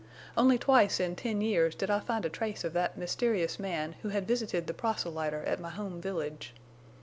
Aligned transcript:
Only 0.35 0.57
twice 0.57 0.99
in 0.99 1.15
ten 1.15 1.41
years 1.41 1.75
did 1.75 1.91
I 1.91 1.99
find 1.99 2.25
a 2.25 2.29
trace 2.29 2.63
of 2.63 2.73
that 2.73 2.97
mysterious 2.97 3.59
man 3.59 3.93
who 4.01 4.09
had 4.09 4.27
visited 4.27 4.65
the 4.65 4.73
proselyter 4.73 5.43
at 5.43 5.59
my 5.59 5.69
home 5.69 6.01
village. 6.01 6.55